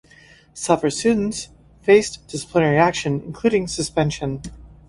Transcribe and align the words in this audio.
Several 0.55 0.89
students 0.89 1.49
faced 1.83 2.27
disciplinary 2.27 2.79
action, 2.79 3.21
including 3.23 3.67
suspension. 3.67 4.41